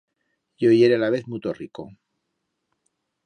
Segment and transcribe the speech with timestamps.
[0.63, 1.83] Yo yere alavez muto rico.